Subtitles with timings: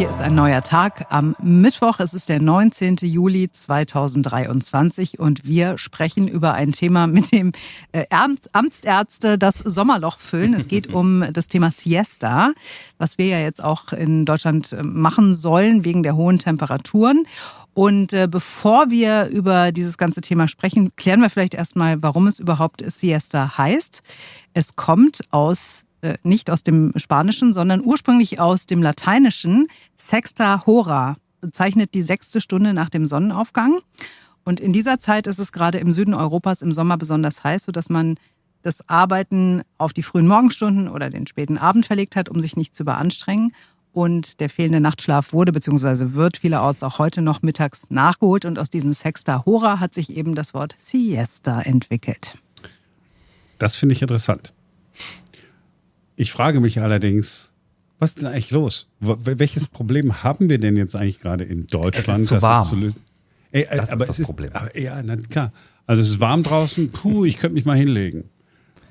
[0.00, 1.08] Hier ist ein neuer Tag.
[1.10, 2.96] Am Mittwoch, es ist der 19.
[3.02, 7.52] Juli 2023 und wir sprechen über ein Thema, mit dem
[7.92, 10.54] äh, Amtsärzte das Sommerloch füllen.
[10.54, 12.54] Es geht um das Thema Siesta,
[12.96, 17.24] was wir ja jetzt auch in Deutschland äh, machen sollen wegen der hohen Temperaturen.
[17.74, 22.40] Und äh, bevor wir über dieses ganze Thema sprechen, klären wir vielleicht erstmal, warum es
[22.40, 24.02] überhaupt Siesta heißt.
[24.54, 29.66] Es kommt aus äh, nicht aus dem Spanischen, sondern ursprünglich aus dem Lateinischen.
[29.98, 33.80] Sexta Hora bezeichnet die sechste Stunde nach dem Sonnenaufgang.
[34.44, 37.88] Und in dieser Zeit ist es gerade im Süden Europas im Sommer besonders heiß, sodass
[37.88, 38.16] man
[38.62, 42.74] das Arbeiten auf die frühen Morgenstunden oder den späten Abend verlegt hat, um sich nicht
[42.74, 43.52] zu überanstrengen.
[43.92, 46.14] Und der fehlende Nachtschlaf wurde bzw.
[46.14, 48.44] wird vielerorts auch heute noch mittags nachgeholt.
[48.44, 52.34] Und aus diesem Sexta Hora hat sich eben das Wort Siesta entwickelt.
[53.58, 54.54] Das finde ich interessant.
[56.20, 57.54] Ich frage mich allerdings,
[57.98, 58.88] was ist denn eigentlich los?
[59.00, 62.20] Welches Problem haben wir denn jetzt eigentlich gerade in Deutschland?
[62.20, 62.68] Es ist zu warm.
[62.68, 63.00] zu lösen?
[63.52, 64.50] Ey, das aber ist das es Problem.
[64.52, 65.50] aber, ja, na, klar.
[65.86, 66.90] Also es ist warm draußen.
[66.92, 68.24] Puh, ich könnte mich mal hinlegen.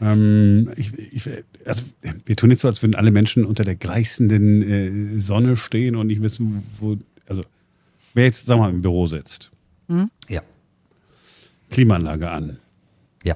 [0.01, 1.29] Ähm, ich, ich,
[1.65, 1.83] also
[2.25, 6.07] wir tun jetzt so, als würden alle Menschen unter der gleißenden äh, Sonne stehen und
[6.07, 6.97] nicht wissen, wo.
[7.27, 7.43] Also
[8.15, 9.51] wer jetzt, sagen wir mal, im Büro sitzt.
[9.87, 10.09] Hm?
[10.27, 10.41] Ja.
[11.69, 12.57] Klimaanlage an.
[13.23, 13.35] Ja.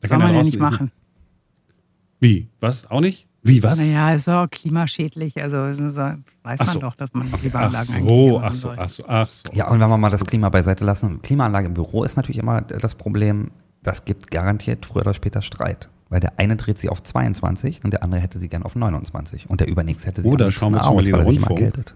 [0.00, 0.92] Da Kann man ja nicht machen.
[2.20, 2.46] Wie?
[2.60, 2.88] Was?
[2.88, 3.26] Auch nicht?
[3.44, 3.78] Wie, was?
[3.80, 5.42] Naja, ist auch klimaschädlich.
[5.42, 6.00] Also so,
[6.42, 6.78] weiß Ach man so.
[6.80, 8.74] doch, dass man Ach Klimaanlagen eigentlich so, ach so, soll.
[8.78, 9.52] ach so, ach so.
[9.52, 12.60] Ja, und wenn wir mal das Klima beiseite lassen, Klimaanlage im Büro ist natürlich immer
[12.62, 13.50] das Problem,
[13.82, 15.88] das gibt garantiert früher oder später Streit.
[16.08, 19.48] Weil der eine dreht sie auf 22 und der andere hätte sie gern auf 29
[19.50, 21.40] und der übernächste hätte sie Oder am schauen wir zum aus, Berliner weil er sich
[21.40, 21.58] mal Rundfunk.
[21.74, 21.94] geltet.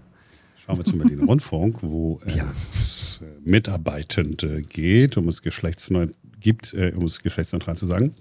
[0.57, 2.43] Schauen wir zum Berliner Rundfunk, wo Ja.
[2.51, 6.07] es äh, Mitarbeitende geht, um es geschlechtsneu
[6.41, 8.13] gibt, äh, um es geschlechtsneutral zu sagen.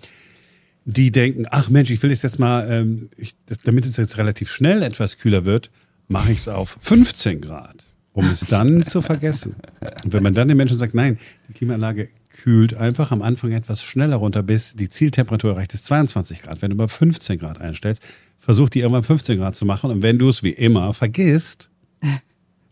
[0.87, 4.19] Die denken, ach Mensch, ich will das jetzt mal, ähm, ich, das, damit es jetzt
[4.19, 5.71] relativ schnell etwas kühler wird,
[6.09, 9.57] mache ich es auf 15 Grad, um es dann zu vergessen.
[10.05, 13.83] Und wenn man dann den Menschen sagt, nein, die Klimaanlage kühlt einfach am Anfang etwas
[13.83, 16.63] schneller runter, bis die Zieltemperatur erreicht ist 22 Grad.
[16.63, 18.03] Wenn du mal 15 Grad einstellst,
[18.39, 19.91] versuch die irgendwann 15 Grad zu machen.
[19.91, 21.71] Und wenn du es wie immer vergisst,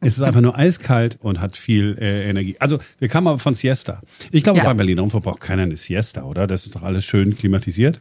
[0.04, 2.56] ist es einfach nur eiskalt und hat viel äh, Energie.
[2.60, 4.00] Also wir kamen aber von Siesta.
[4.30, 4.64] Ich glaube, Ja.
[4.64, 6.46] beim Berliner Rundfunk braucht keiner eine Siesta, oder?
[6.46, 8.00] Das ist doch alles schön klimatisiert.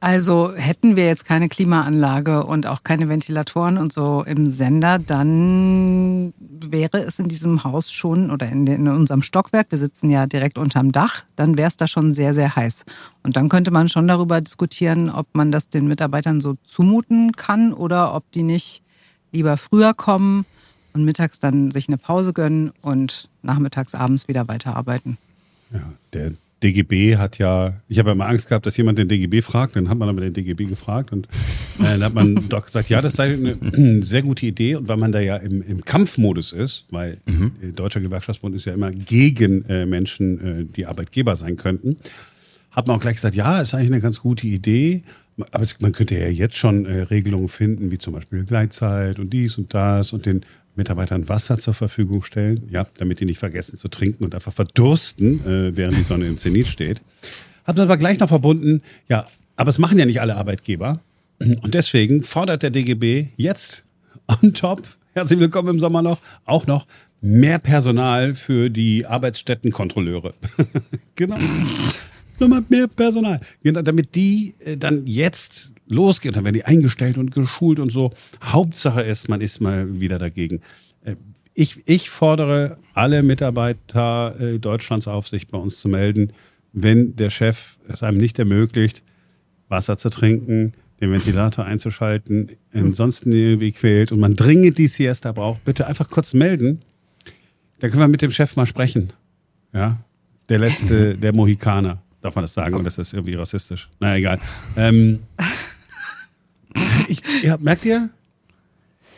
[0.00, 6.32] Also hätten wir jetzt keine Klimaanlage und auch keine Ventilatoren und so im Sender, dann
[6.38, 10.56] wäre es in diesem Haus schon oder in, in unserem Stockwerk, wir sitzen ja direkt
[10.56, 12.84] unterm Dach, dann wäre es da schon sehr, sehr heiß.
[13.24, 17.72] Und dann könnte man schon darüber diskutieren, ob man das den Mitarbeitern so zumuten kann
[17.72, 18.82] oder ob die nicht
[19.32, 20.44] lieber früher kommen
[20.92, 25.18] und mittags dann sich eine Pause gönnen und nachmittags abends wieder weiterarbeiten.
[25.72, 29.42] Ja, der DGB hat ja, ich habe ja immer Angst gehabt, dass jemand den DGB
[29.42, 31.26] fragt, dann hat man aber den DGB gefragt und
[31.78, 34.74] äh, dann hat man doch gesagt, ja, das sei eine sehr gute Idee.
[34.74, 37.18] Und weil man da ja im, im Kampfmodus ist, weil
[37.62, 41.96] der Deutscher Gewerkschaftsbund ist ja immer gegen äh, Menschen, äh, die Arbeitgeber sein könnten,
[42.72, 45.02] hat man auch gleich gesagt, ja, ist eigentlich eine ganz gute Idee,
[45.50, 49.58] aber man könnte ja jetzt schon äh, Regelungen finden, wie zum Beispiel Gleitzeit und dies
[49.58, 50.44] und das und den
[50.74, 55.44] Mitarbeitern Wasser zur Verfügung stellen, ja, damit die nicht vergessen zu trinken und einfach verdursten,
[55.46, 57.00] äh, während die Sonne im Zenit steht.
[57.64, 59.26] Hat man aber gleich noch verbunden, ja,
[59.56, 61.00] aber es machen ja nicht alle Arbeitgeber.
[61.40, 63.84] Und deswegen fordert der DGB jetzt
[64.42, 64.82] on top,
[65.14, 66.86] herzlich willkommen im Sommer noch, auch noch
[67.20, 70.34] mehr Personal für die Arbeitsstättenkontrolleure.
[71.16, 71.36] genau.
[72.38, 73.40] Nochmal mehr Personal.
[73.62, 76.34] Genau, damit die äh, dann jetzt losgehen.
[76.34, 78.12] Dann werden die eingestellt und geschult und so.
[78.42, 80.60] Hauptsache ist, man ist mal wieder dagegen.
[81.04, 81.16] Äh,
[81.54, 86.32] ich, ich fordere alle Mitarbeiter äh, Deutschlands auf, sich bei uns zu melden,
[86.72, 89.02] wenn der Chef es einem nicht ermöglicht,
[89.68, 95.64] Wasser zu trinken, den Ventilator einzuschalten, ansonsten irgendwie quält und man dringend die Siesta braucht,
[95.64, 96.80] bitte einfach kurz melden.
[97.78, 99.12] Dann können wir mit dem Chef mal sprechen.
[99.72, 99.98] Ja,
[100.48, 102.02] der letzte, der Mohikaner.
[102.20, 102.84] Darf man das sagen?
[102.84, 103.88] Ist das irgendwie rassistisch?
[104.00, 104.38] Na egal.
[104.76, 105.20] Ähm,
[107.08, 108.10] ich, ja, merkt ihr?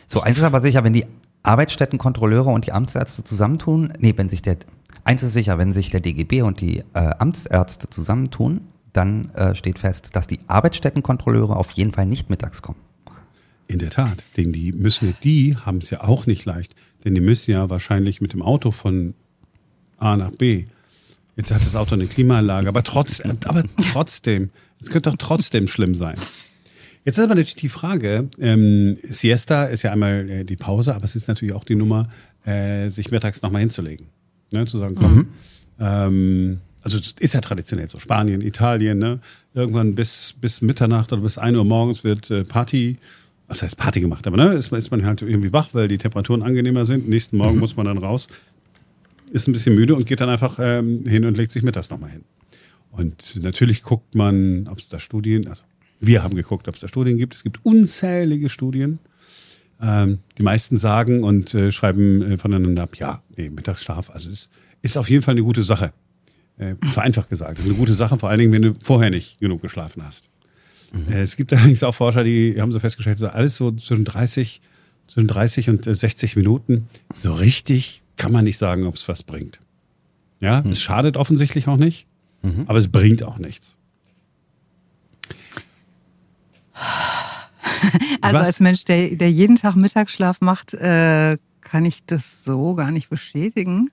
[0.07, 1.07] So, eins ist aber sicher, wenn die
[1.43, 4.59] Arbeitsstättenkontrolleure und die Amtsärzte zusammentun, nee, wenn sich der,
[5.05, 8.63] eins ist sicher, wenn sich der DGB und die äh, Amtsärzte zusammentun,
[8.93, 12.81] dann äh, steht fest, dass die Arbeitsstättenkontrolleure auf jeden Fall nicht mittags kommen.
[13.69, 14.25] In der Tat.
[14.37, 16.75] Denn die müssen, die haben es ja auch nicht leicht.
[17.05, 19.15] Denn die müssen ja wahrscheinlich mit dem Auto von
[19.97, 20.67] A nach B.
[21.41, 25.95] Jetzt hat das Auto eine Klimaanlage, aber, trotz, aber trotzdem, es könnte doch trotzdem schlimm
[25.95, 26.17] sein.
[27.07, 31.07] Jetzt ist aber natürlich die Frage, ähm, Siesta ist ja einmal äh, die Pause, aber
[31.07, 32.11] es ist natürlich auch die Nummer,
[32.45, 34.09] äh, sich mittags nochmal hinzulegen.
[34.51, 35.29] Ne, zu sagen, komm,
[35.79, 39.21] ähm, also ist ja traditionell so, Spanien, Italien, ne?
[39.55, 42.99] irgendwann bis, bis Mitternacht oder bis 1 Uhr morgens wird äh, Party
[43.51, 46.45] was heißt Party gemacht, aber ne, ist, ist man halt irgendwie wach, weil die Temperaturen
[46.45, 47.09] angenehmer sind.
[47.09, 48.29] Nächsten Morgen muss man dann raus,
[49.31, 52.11] ist ein bisschen müde und geht dann einfach ähm, hin und legt sich mittags nochmal
[52.11, 52.25] hin.
[52.91, 55.63] Und natürlich guckt man, ob es da Studien, also
[56.01, 57.35] wir haben geguckt, ob es da Studien gibt.
[57.35, 58.99] Es gibt unzählige Studien.
[59.81, 64.51] Ähm, die meisten sagen und äh, schreiben äh, voneinander ab, ja, nee, Mittagsschlaf, also ist,
[64.83, 65.93] ist auf jeden Fall eine gute Sache.
[66.59, 69.41] Äh, vereinfacht gesagt, das ist eine gute Sache, vor allen Dingen, wenn du vorher nicht
[69.41, 70.29] genug geschlafen hast.
[70.93, 71.13] Mhm.
[71.13, 74.61] Äh, es gibt allerdings auch Forscher, die haben so festgestellt, so alles so zwischen 30,
[75.07, 76.89] zwischen 30 und 60 äh, Minuten,
[77.23, 79.61] so richtig kann man nicht sagen, ob es was bringt.
[80.41, 80.73] Ja, mhm.
[80.73, 82.07] es schadet offensichtlich auch nicht,
[82.43, 82.65] mhm.
[82.67, 83.77] aber es bringt auch nichts.
[88.23, 88.47] Also was?
[88.47, 93.09] als Mensch, der, der jeden Tag Mittagsschlaf macht, äh, kann ich das so gar nicht
[93.09, 93.91] bestätigen.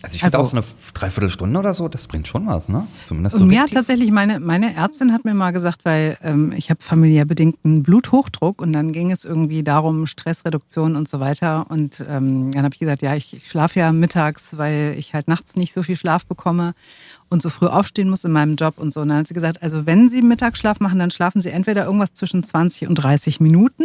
[0.00, 2.86] Also ich finde also, auch so eine Dreiviertelstunde oder so, das bringt schon was, ne?
[3.06, 6.70] Zumindest so mir hat tatsächlich meine, meine Ärztin hat mir mal gesagt, weil ähm, ich
[6.70, 11.66] habe familiär bedingten Bluthochdruck und dann ging es irgendwie darum, Stressreduktion und so weiter.
[11.68, 15.26] Und ähm, dann habe ich gesagt, ja, ich, ich schlafe ja mittags, weil ich halt
[15.26, 16.74] nachts nicht so viel Schlaf bekomme
[17.28, 19.00] und so früh aufstehen muss in meinem Job und so.
[19.00, 22.12] Und dann hat sie gesagt, also wenn Sie Mittagsschlaf machen, dann schlafen Sie entweder irgendwas
[22.12, 23.84] zwischen 20 und 30 Minuten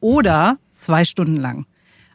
[0.00, 1.66] oder zwei Stunden lang.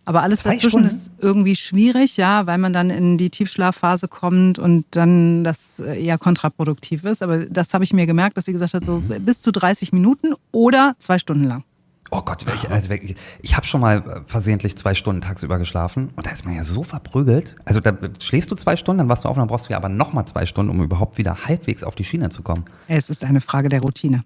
[0.05, 0.87] Aber alles Zwei dazwischen Stunden?
[0.87, 6.17] ist irgendwie schwierig, ja, weil man dann in die Tiefschlafphase kommt und dann das eher
[6.17, 7.23] kontraproduktiv ist.
[7.23, 10.33] Aber das habe ich mir gemerkt, dass sie gesagt hat, so bis zu 30 Minuten
[10.51, 11.63] oder zwei Stunden lang.
[12.11, 16.11] Oh Gott, ich, also ich, ich habe schon mal äh, versehentlich zwei Stunden tagsüber geschlafen
[16.15, 17.55] und da ist man ja so verprügelt.
[17.65, 19.77] Also da schläfst du zwei Stunden, dann warst du auf und dann brauchst du ja
[19.77, 22.63] aber nochmal zwei Stunden, um überhaupt wieder halbwegs auf die Schiene zu kommen.
[22.87, 24.23] Es ist eine Frage der Routine.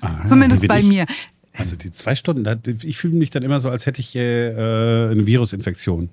[0.00, 1.06] Ah, Zumindest bei mir.
[1.54, 2.46] Also die zwei Stunden,
[2.82, 6.10] ich fühle mich dann immer so, als hätte ich äh, eine Virusinfektion.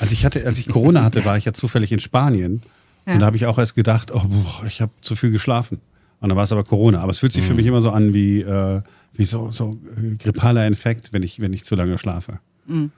[0.00, 2.62] Als ich hatte, als ich Corona hatte, war ich ja zufällig in Spanien
[3.06, 3.14] ja.
[3.14, 5.80] und da habe ich auch erst gedacht, oh, boah, ich habe zu viel geschlafen.
[6.20, 7.00] Und dann war es aber Corona.
[7.00, 7.48] Aber es fühlt sich mhm.
[7.48, 8.80] für mich immer so an wie, äh,
[9.14, 12.38] wie so, so äh, grippaler Infekt, wenn ich, wenn ich zu lange schlafe.
[12.66, 12.92] Mhm.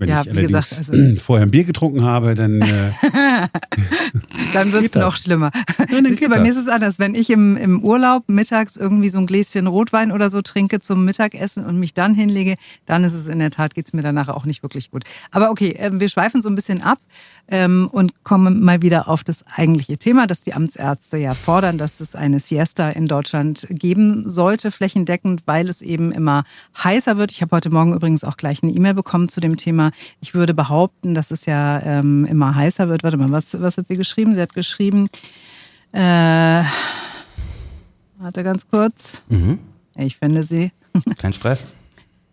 [0.00, 2.62] Wenn ja, ich allerdings gesagt, also vorher ein Bier getrunken habe, dann.
[2.62, 2.68] Äh,
[4.54, 5.50] dann wird es noch schlimmer.
[5.76, 6.42] Siehst du, bei das.
[6.42, 6.98] mir ist es anders.
[6.98, 11.04] Wenn ich im, im Urlaub mittags irgendwie so ein Gläschen Rotwein oder so trinke zum
[11.04, 12.54] Mittagessen und mich dann hinlege,
[12.86, 15.04] dann ist es in der Tat, geht es mir danach auch nicht wirklich gut.
[15.32, 16.98] Aber okay, äh, wir schweifen so ein bisschen ab
[17.48, 22.00] ähm, und kommen mal wieder auf das eigentliche Thema, dass die Amtsärzte ja fordern, dass
[22.00, 26.44] es eine Siesta in Deutschland geben sollte, flächendeckend, weil es eben immer
[26.82, 27.32] heißer wird.
[27.32, 29.89] Ich habe heute Morgen übrigens auch gleich eine E-Mail bekommen zu dem Thema
[30.20, 33.02] ich würde behaupten, dass es ja ähm, immer heißer wird.
[33.02, 34.34] Warte mal, was, was hat sie geschrieben?
[34.34, 35.08] Sie hat geschrieben,
[35.92, 36.62] äh,
[38.18, 39.22] warte ganz kurz.
[39.28, 39.58] Mhm.
[39.96, 40.72] Ich finde sie.
[41.18, 41.76] Kein Stress.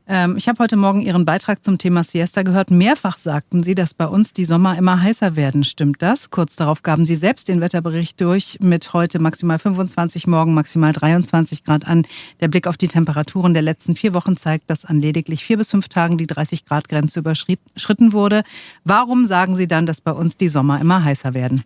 [0.10, 2.72] Ähm, ich habe heute Morgen Ihren Beitrag zum Thema Siesta gehört.
[2.72, 5.66] Mehrfach sagten Sie, dass bei uns die Sommer immer heißer werden.
[5.66, 6.30] Stimmt das?
[6.30, 11.66] Kurz darauf gaben Sie selbst den Wetterbericht durch mit heute maximal 25, morgen maximal 23
[11.66, 12.04] Grad an.
[12.40, 15.72] Der Blick auf die Temperaturen der letzten vier Wochen zeigt, dass an lediglich vier bis
[15.72, 18.44] fünf Tagen die 30 Grad Grenze überschritten wurde.
[18.86, 21.64] Warum sagen Sie dann, dass bei uns die Sommer immer heißer werden?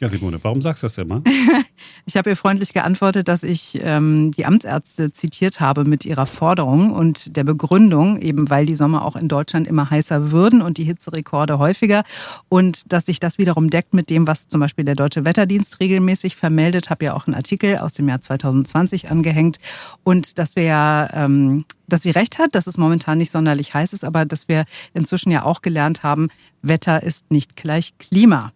[0.00, 1.22] Ja, Simone, warum sagst du das immer?
[2.06, 6.90] ich habe ihr freundlich geantwortet, dass ich ähm, die Amtsärzte zitiert habe mit ihrer Forderung
[6.90, 10.84] und der Begründung, eben weil die Sommer auch in Deutschland immer heißer würden und die
[10.84, 12.02] Hitzerekorde häufiger
[12.48, 16.34] und dass sich das wiederum deckt mit dem, was zum Beispiel der Deutsche Wetterdienst regelmäßig
[16.34, 16.88] vermeldet.
[16.88, 19.58] Habe ja auch einen Artikel aus dem Jahr 2020 angehängt
[20.02, 23.92] und dass wir ja ähm, dass sie recht hat, dass es momentan nicht sonderlich heiß
[23.92, 26.28] ist, aber dass wir inzwischen ja auch gelernt haben,
[26.62, 28.52] Wetter ist nicht gleich Klima.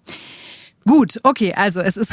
[0.86, 2.12] Gut, okay, also es ist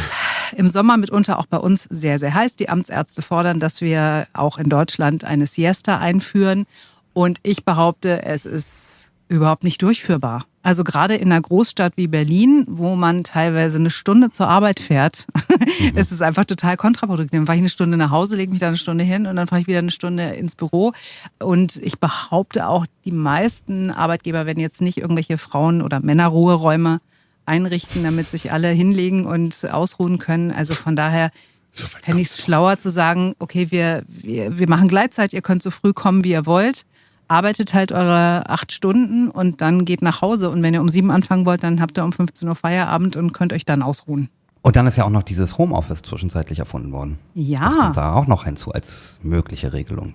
[0.55, 2.55] im Sommer mitunter auch bei uns sehr, sehr heiß.
[2.55, 6.65] Die Amtsärzte fordern, dass wir auch in Deutschland eine Siesta einführen.
[7.13, 10.45] Und ich behaupte, es ist überhaupt nicht durchführbar.
[10.63, 15.25] Also gerade in einer Großstadt wie Berlin, wo man teilweise eine Stunde zur Arbeit fährt,
[15.79, 15.97] mhm.
[15.97, 17.31] ist es einfach total kontraproduktiv.
[17.31, 19.47] Dann fahre ich eine Stunde nach Hause, lege mich da eine Stunde hin und dann
[19.47, 20.93] fahre ich wieder eine Stunde ins Büro.
[21.39, 26.99] Und ich behaupte auch, die meisten Arbeitgeber werden jetzt nicht irgendwelche Frauen- oder Männerruheräume
[27.45, 30.51] einrichten, damit sich alle hinlegen und ausruhen können.
[30.51, 31.31] Also von daher
[31.71, 35.63] so fände ich es schlauer zu sagen, okay, wir, wir, wir machen Gleitzeit, ihr könnt
[35.63, 36.85] so früh kommen, wie ihr wollt.
[37.29, 40.49] Arbeitet halt eure acht Stunden und dann geht nach Hause.
[40.49, 43.31] Und wenn ihr um sieben anfangen wollt, dann habt ihr um 15 Uhr Feierabend und
[43.31, 44.27] könnt euch dann ausruhen.
[44.63, 47.17] Und dann ist ja auch noch dieses Homeoffice zwischenzeitlich erfunden worden.
[47.33, 47.61] Ja.
[47.61, 50.13] Das kommt da auch noch hinzu als mögliche Regelung.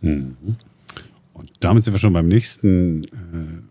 [0.00, 0.36] Mhm.
[1.34, 3.62] Und damit sind wir schon beim nächsten äh,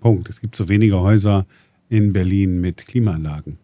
[0.00, 0.28] Punkt.
[0.28, 1.46] Es gibt so wenige Häuser,
[1.92, 3.58] in Berlin mit Klimaanlagen.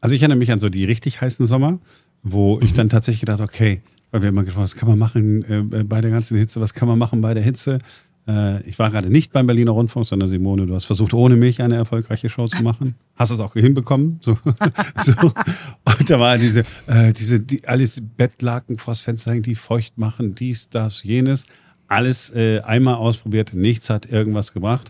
[0.00, 1.78] Also ich erinnere mich an so die richtig heißen Sommer,
[2.24, 2.76] wo ich mhm.
[2.76, 6.10] dann tatsächlich gedacht, okay, weil wir immer gesprochen, was kann man machen äh, bei der
[6.10, 7.78] ganzen Hitze, was kann man machen bei der Hitze?
[8.26, 11.62] Äh, ich war gerade nicht beim Berliner Rundfunk, sondern Simone, du hast versucht, ohne mich
[11.62, 12.96] eine erfolgreiche Show zu machen.
[13.14, 14.18] Hast es auch hinbekommen.
[14.22, 14.36] So.
[15.04, 15.12] so.
[15.22, 20.34] Und da war diese, äh, diese die, alles Bettlaken vors Fenster hängen, die feucht machen,
[20.34, 21.46] dies, das, jenes.
[21.86, 24.88] alles äh, einmal ausprobiert, nichts hat irgendwas gebracht.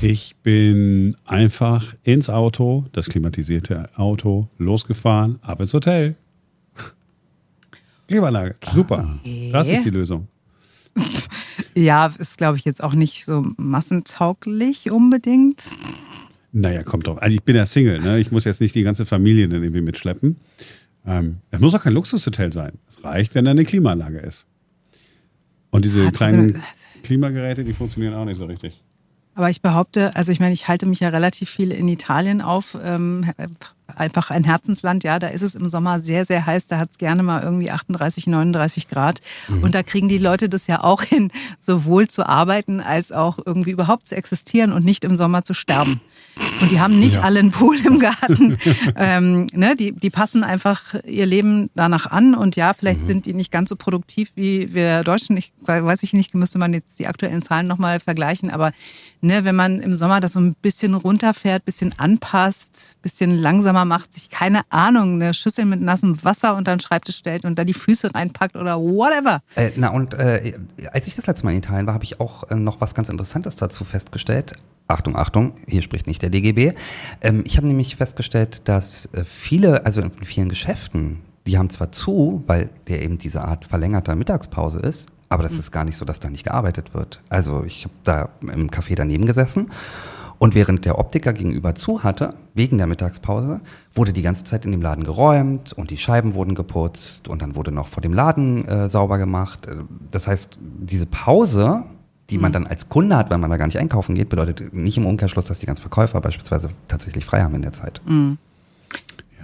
[0.00, 6.14] Ich bin einfach ins Auto, das klimatisierte Auto, losgefahren, ab ins Hotel.
[8.06, 9.18] Klimaanlage, super.
[9.52, 10.28] Das ist die Lösung.
[11.74, 15.70] Ja, ist, glaube ich, jetzt auch nicht so massentauglich unbedingt.
[16.50, 17.22] Naja, kommt drauf.
[17.22, 18.18] Also ich bin ja Single, ne?
[18.18, 20.38] Ich muss jetzt nicht die ganze Familie dann irgendwie mitschleppen.
[21.06, 22.72] Ähm, es muss auch kein Luxushotel sein.
[22.88, 24.46] Es reicht, wenn da eine Klimaanlage ist.
[25.70, 28.82] Und diese Ah, kleinen trotzdem- Klimageräte, die funktionieren auch nicht so richtig.
[29.38, 32.76] Aber ich behaupte, also ich meine, ich halte mich ja relativ viel in Italien auf.
[32.84, 33.24] Ähm,
[33.96, 36.66] einfach ein Herzensland, ja, da ist es im Sommer sehr, sehr heiß.
[36.66, 39.20] Da hat es gerne mal irgendwie 38, 39 Grad.
[39.62, 43.70] Und da kriegen die Leute das ja auch hin, sowohl zu arbeiten als auch irgendwie
[43.70, 46.00] überhaupt zu existieren und nicht im Sommer zu sterben.
[46.60, 47.22] Und die haben nicht Ja.
[47.22, 48.58] alle einen Pool im Garten.
[48.96, 52.34] ähm, ne, die, die passen einfach ihr Leben danach an.
[52.34, 55.36] Und ja, vielleicht sind die nicht ganz so produktiv wie wir Deutschen.
[55.36, 58.50] Ich weiß ich nicht, müsste man jetzt die aktuellen Zahlen nochmal vergleichen.
[58.50, 58.72] Aber
[59.20, 64.12] ne, wenn man im Sommer das so ein bisschen runterfährt, bisschen anpasst, bisschen langsamer macht,
[64.12, 67.74] sich keine Ahnung, eine Schüssel mit nassem Wasser unter den Schreibtisch stellt und da die
[67.74, 69.40] Füße reinpackt oder whatever.
[69.54, 70.58] Äh, na und äh,
[70.92, 73.08] als ich das letzte Mal in Italien war, habe ich auch äh, noch was ganz
[73.08, 74.52] Interessantes dazu festgestellt.
[74.88, 76.72] Achtung, Achtung, hier spricht nicht der DGB.
[77.20, 81.92] Ähm, ich habe nämlich festgestellt, dass äh, viele, also in vielen Geschäften, die haben zwar
[81.92, 86.04] zu, weil der eben diese Art verlängerter Mittagspause ist, aber das ist gar nicht so,
[86.04, 87.20] dass da nicht gearbeitet wird.
[87.28, 89.70] Also ich habe da im Café daneben gesessen
[90.38, 93.60] und während der Optiker gegenüber zu hatte, wegen der Mittagspause,
[93.94, 97.54] wurde die ganze Zeit in dem Laden geräumt und die Scheiben wurden geputzt und dann
[97.54, 99.66] wurde noch vor dem Laden äh, sauber gemacht.
[99.66, 99.76] Äh,
[100.10, 101.84] Das heißt, diese Pause,
[102.30, 104.96] die man dann als Kunde hat, wenn man da gar nicht einkaufen geht, bedeutet nicht
[104.96, 108.00] im Umkehrschluss, dass die ganzen Verkäufer beispielsweise tatsächlich frei haben in der Zeit.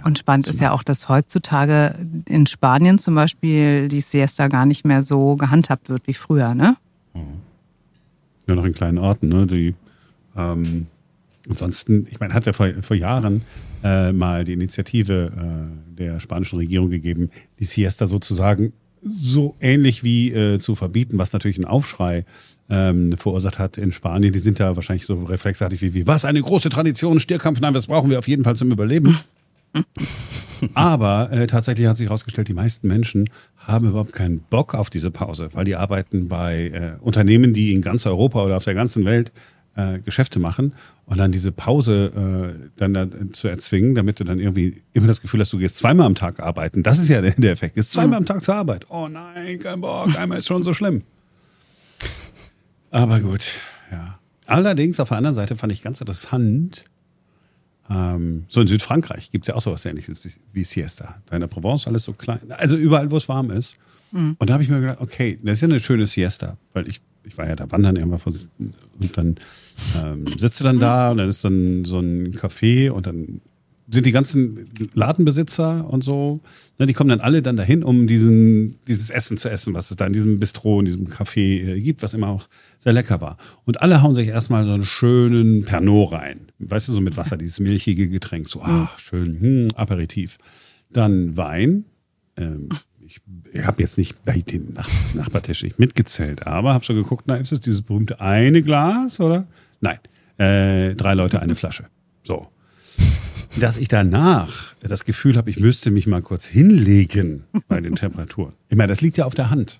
[0.03, 1.95] Und spannend ist ja auch, dass heutzutage
[2.27, 6.77] in Spanien zum Beispiel die Siesta gar nicht mehr so gehandhabt wird wie früher, ne?
[8.45, 9.47] Nur noch in kleinen Orten, ne?
[9.47, 9.73] Die,
[10.35, 10.87] ähm,
[11.49, 13.43] ansonsten, ich meine, hat ja vor, vor Jahren
[13.83, 18.73] äh, mal die Initiative äh, der spanischen Regierung gegeben, die Siesta sozusagen
[19.07, 22.25] so ähnlich wie äh, zu verbieten, was natürlich einen Aufschrei
[22.69, 24.33] ähm, verursacht hat in Spanien.
[24.33, 26.07] Die sind da wahrscheinlich so reflexartig wie wir.
[26.07, 29.17] Was eine große Tradition, Stierkampf, nein, das brauchen wir auf jeden Fall zum Überleben.
[30.73, 35.11] Aber äh, tatsächlich hat sich herausgestellt, die meisten Menschen haben überhaupt keinen Bock auf diese
[35.11, 39.05] Pause, weil die arbeiten bei äh, Unternehmen, die in ganz Europa oder auf der ganzen
[39.05, 39.31] Welt
[39.75, 40.73] äh, Geschäfte machen
[41.05, 45.21] und dann diese Pause äh, dann, dann zu erzwingen, damit du dann irgendwie immer das
[45.21, 46.83] Gefühl hast, du gehst zweimal am Tag arbeiten.
[46.83, 47.75] Das ist ja der, der Effekt.
[47.75, 48.85] Gehst zweimal am Tag zur Arbeit.
[48.89, 51.03] Oh nein, kein Bock, einmal ist schon so schlimm.
[52.91, 53.51] Aber gut,
[53.91, 54.19] ja.
[54.45, 56.85] Allerdings auf der anderen Seite fand ich ganz interessant,
[57.89, 61.21] ähm, so in Südfrankreich gibt es ja auch sowas ähnliches wie, wie Siesta.
[61.25, 62.39] Da in der Provence alles so klein.
[62.49, 63.77] Also überall, wo es warm ist.
[64.39, 66.57] Und da habe ich mir gedacht, okay, das ist ja eine schöne Siesta.
[66.73, 68.33] Weil ich, ich war ja da wandern irgendwann vor,
[68.99, 69.35] und dann
[70.03, 73.41] ähm, sitzt du dann da und dann ist dann so ein Café und dann
[73.87, 76.39] sind die ganzen Ladenbesitzer und so,
[76.79, 79.97] ne, die kommen dann alle dann dahin, um diesen, dieses Essen zu essen, was es
[79.97, 82.47] da in diesem Bistro, in diesem Café äh, gibt, was immer auch
[82.79, 83.37] sehr lecker war.
[83.65, 86.47] Und alle hauen sich erstmal so einen schönen Pernod rein.
[86.59, 88.49] Weißt du, so mit Wasser, dieses milchige Getränk.
[88.49, 90.37] So, ach, schön, hm, Aperitif.
[90.91, 91.85] Dann Wein.
[92.37, 92.69] Ähm,
[93.05, 93.21] ich
[93.53, 97.35] ich habe jetzt nicht bei den Nach Nachbartisch nicht mitgezählt, aber habe so geguckt, na,
[97.35, 99.47] ist es dieses berühmte eine Glas oder?
[99.81, 99.99] Nein,
[100.37, 101.85] äh, drei Leute, eine Flasche.
[102.23, 102.47] So.
[103.57, 108.53] Dass ich danach das Gefühl habe, ich müsste mich mal kurz hinlegen bei den Temperaturen.
[108.69, 109.79] Ich meine, das liegt ja auf der Hand.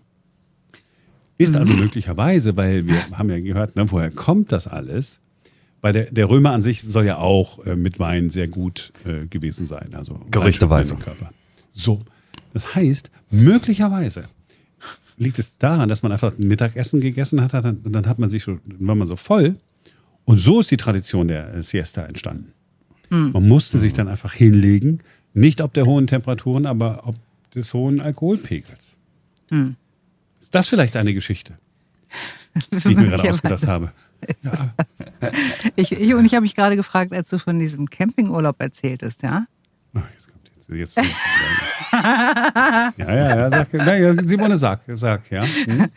[1.38, 5.20] Ist also möglicherweise, weil wir haben ja gehört, ne, woher kommt das alles?
[5.82, 9.28] Weil der, der Römer an sich soll ja auch äh, mit Wein sehr gut äh,
[9.28, 9.90] gewesen sein.
[9.94, 10.96] Also Gerüchteweise.
[11.74, 12.02] So.
[12.56, 14.30] Das heißt, möglicherweise
[15.18, 18.44] liegt es daran, dass man einfach ein Mittagessen gegessen hat, und dann hat man sich
[18.44, 19.58] schon, war man so voll.
[20.24, 22.54] Und so ist die Tradition der äh, Siesta entstanden.
[23.10, 25.02] Man musste sich dann einfach hinlegen,
[25.34, 27.16] nicht ob der hohen Temperaturen, aber ob
[27.54, 28.96] des hohen Alkoholpegels.
[30.40, 31.58] Ist das vielleicht eine Geschichte,
[32.72, 33.92] die ich mir gerade ausgedacht habe?
[34.44, 34.74] Ja.
[35.76, 39.46] Ich, ich, und ich habe mich gerade gefragt, als du von diesem Campingurlaub erzähltest, ja?
[39.94, 40.96] Ah, Jetzt kommt jetzt.
[40.96, 41.10] jetzt
[42.98, 45.44] ja, ja, ja, sag, ja, Simone, sag, sag, ja.
[45.44, 45.88] Hm?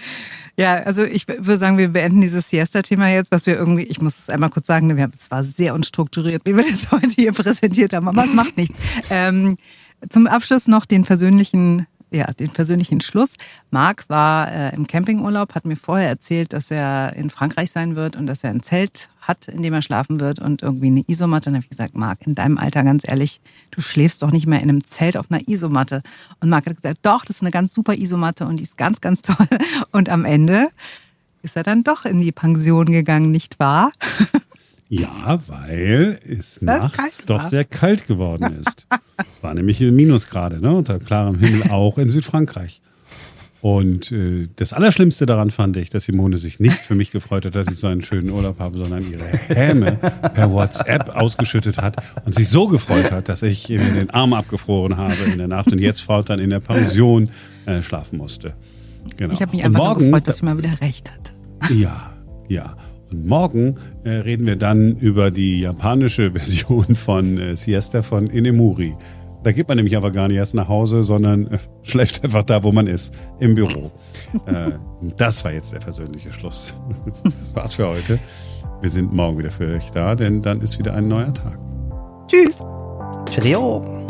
[0.58, 4.18] Ja, also ich würde sagen, wir beenden dieses Siesta-Thema jetzt, was wir irgendwie, ich muss
[4.18, 7.32] es einmal kurz sagen, wir haben, es war sehr unstrukturiert, wie wir das heute hier
[7.32, 8.76] präsentiert haben, aber es macht nichts.
[9.08, 9.56] Ähm,
[10.08, 13.34] zum Abschluss noch den persönlichen ja, den persönlichen Schluss.
[13.70, 18.16] Marc war äh, im Campingurlaub, hat mir vorher erzählt, dass er in Frankreich sein wird
[18.16, 21.50] und dass er ein Zelt hat, in dem er schlafen wird und irgendwie eine Isomatte.
[21.50, 24.46] Und dann habe ich gesagt, Marc, in deinem Alter, ganz ehrlich, du schläfst doch nicht
[24.46, 26.02] mehr in einem Zelt auf einer Isomatte.
[26.40, 29.00] Und Marc hat gesagt, doch, das ist eine ganz super Isomatte und die ist ganz,
[29.00, 29.46] ganz toll.
[29.92, 30.68] Und am Ende
[31.42, 33.92] ist er dann doch in die Pension gegangen, nicht wahr?
[34.90, 38.86] Ja, weil es nachts kalt doch sehr kalt geworden ist.
[39.42, 40.74] War nämlich Minusgrade, ne?
[40.74, 42.80] Unter klarem Himmel auch in Südfrankreich.
[43.60, 47.56] Und äh, das Allerschlimmste daran fand ich, dass Simone sich nicht für mich gefreut hat,
[47.56, 52.34] dass ich so einen schönen Urlaub habe, sondern ihre Häme per WhatsApp ausgeschüttet hat und
[52.36, 55.80] sich so gefreut hat, dass ich mir den Arm abgefroren habe in der Nacht und
[55.80, 57.30] jetzt Frau dann in der Pension
[57.66, 58.54] äh, schlafen musste.
[59.16, 59.34] Genau.
[59.34, 61.32] Ich habe mich Und einfach morgen- gefreut, dass ich mal wieder recht hatte.
[61.74, 62.12] ja,
[62.48, 62.76] ja.
[63.10, 68.94] Und morgen äh, reden wir dann über die japanische Version von äh, Siesta von Inemuri.
[69.44, 72.62] Da geht man nämlich aber gar nicht erst nach Hause, sondern äh, schläft einfach da,
[72.62, 73.92] wo man ist, im Büro.
[74.46, 74.72] äh,
[75.16, 76.74] das war jetzt der versöhnliche Schluss.
[77.24, 78.18] das war's für heute.
[78.80, 81.58] Wir sind morgen wieder für euch da, denn dann ist wieder ein neuer Tag.
[82.28, 82.62] Tschüss.
[83.26, 84.07] Cheerio.